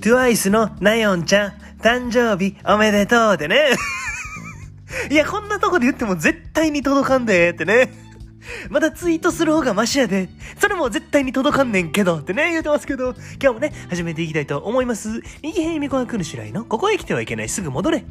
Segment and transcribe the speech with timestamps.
[0.00, 3.70] TWICE のナヨンちゃん、誕生日おめでとうってね。
[5.10, 7.92] いや、こんなとこで言っても絶対に届かんでってね。
[8.70, 10.28] まだツイートする方がマシやで。
[10.58, 15.22] それも絶対に届かんねんけどってね、言うてますけど、今日もね、始めていきたいと思います。
[15.42, 18.04] 右辺みこが来るしらいの、ここへ来てはいけないすぐ戻れ。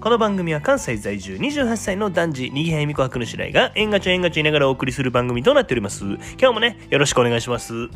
[0.00, 6.04] この番組は関西在住28歳の男児、右辺みこはくぬしらいが、縁がちゃ縁がちゃ言いながらお送りする番組となっております。
[6.04, 6.18] 今
[6.50, 7.88] 日もね、よろしくお願いします。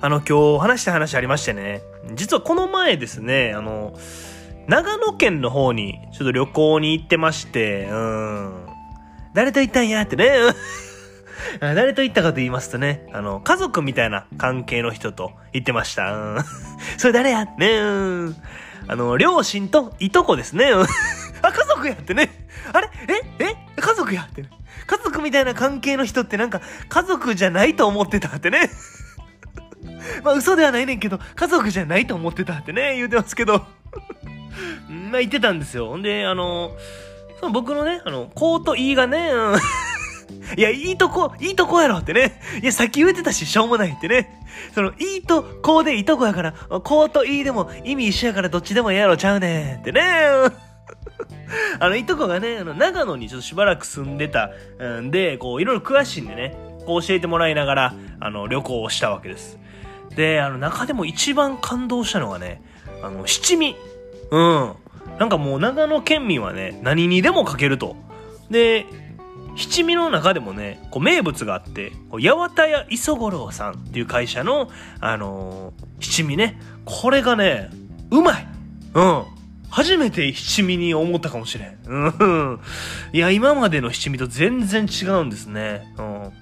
[0.00, 1.82] あの、今日話した話ありましてね、
[2.14, 3.98] 実はこの前ですね、あの、
[4.68, 8.66] 長野県の方にちょっと旅行に行ってまして、うん。
[9.34, 10.30] 誰と行ったんやってね。
[11.60, 16.12] あ誰と行ったかと言いますとね、あの、家族みたいな関係の人と行ってました。
[16.12, 16.44] うん。
[16.96, 17.84] それ誰やねう
[18.30, 18.36] ん。
[18.86, 20.70] あの、両親といとこですね。
[20.70, 20.86] うん
[21.42, 22.30] あ、家族やってね。
[22.72, 22.90] あれ？
[23.38, 23.44] え？
[23.44, 23.56] え？
[23.80, 24.50] 家族やってね。
[24.86, 28.70] 家族みたいな関係の人ってなんか家族じゃないと思ってたってね。
[30.22, 33.66] まあ嘘ではないねんけど、家族じゃないと思ってたってね、言うてますけど。
[34.88, 35.96] まあ言ってたんですよ。
[35.96, 36.72] んで、あの、
[37.40, 39.58] その僕のね、あの、コート E がね、うん
[40.56, 42.40] いや、いいとこ、いいとこやろってね。
[42.62, 44.30] いや、さっき言ってたし、しょうもないってね。
[44.74, 50.02] その、いいとこうでいいとこやから、こうといいでも意味一緒やからどっちでもええやろちゃうねんってね。
[51.80, 54.50] あの、いとこがね、あの、長野にちょっとしばらく住んでた
[55.00, 59.58] んで、こう、いろいろ詳しいんでね、こう教えてもらいながら、あの、旅行をしたわけです。
[60.16, 62.62] で、あの、中でも一番感動したのがね、
[63.02, 63.76] あの、七味。
[64.30, 64.74] うん。
[65.18, 67.96] なんかもう長野県民はね、何にでもかけると。
[68.50, 68.86] で、
[69.56, 74.70] 七味の中でもね、こう名物があって、こう八幡屋磯五郎さんっていう会社の、
[75.00, 77.70] あのー七味ね、これがね、
[78.10, 78.48] うまい
[78.94, 79.24] うん。
[79.70, 81.78] 初めて七味に思ったかもしれん。
[81.86, 82.60] うん。
[83.12, 85.92] いや、今までの七味と全然違うんですね。
[85.98, 86.32] うん。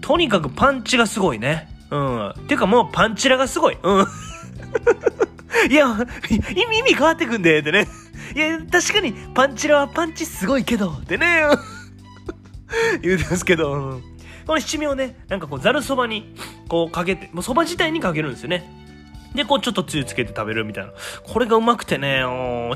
[0.00, 1.68] とにかくパンチがすごいね。
[1.90, 2.34] うん。
[2.46, 3.78] ていうかもうパンチラがすごい。
[3.82, 4.06] うん。
[5.70, 5.86] いや、
[6.30, 7.86] 意味意味変わってくんで、ってね。
[8.34, 11.42] いや、確かにパンチラはパンチすごいけど、ってね。
[13.02, 14.00] 言うてますけど、
[14.46, 16.34] この七味をね、なんかこう、ざるそばに、
[16.68, 18.70] こうかけて、もうそば自体にかけるんですよね。
[19.34, 20.92] で、こう、ちょっとつゆつけて食べるみたいな。
[21.24, 22.20] これがうまくてね、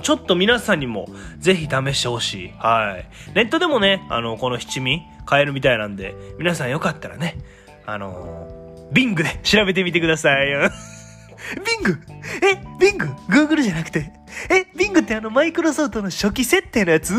[0.03, 1.09] ちょっと皆さんにも、
[1.39, 2.53] ぜひ試してほしい。
[2.59, 3.35] はい。
[3.35, 7.39] ネットでもね、あの、この七味、買えるみたいなんで、皆さんよかったらね、
[7.87, 8.60] あのー、
[8.93, 10.49] ビングで調べてみてください。
[10.49, 11.99] ビング？
[12.43, 12.57] え？
[12.79, 14.13] ビング ?Google じゃなくて？
[14.51, 14.67] え？
[14.77, 17.15] ビングってあのマイクロソフトの初期設定のやつ？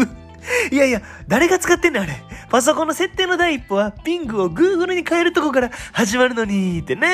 [0.71, 2.15] いやいや、誰が使ってんねんあれ。
[2.49, 7.07] パソコンの設定の第一歩は、ビングを Google に変えるとこから始まるのに、ってね、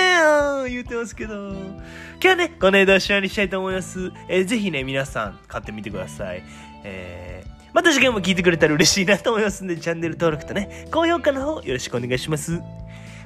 [0.69, 1.51] 言うてますけど。
[1.51, 4.11] 今日はね、この間を終わりにしたいと思います。
[4.29, 6.43] えーぜひね、皆さん買ってみてください。
[6.83, 12.61] えー、また次回も聞いてくれたら嬉しいなと思いますんで、チャンネル登録とね、高評価の方よろしくお願いします。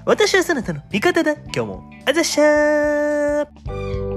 [0.06, 1.34] 私はそなたの味方だ。
[1.34, 4.11] 今日も、あざっしゃー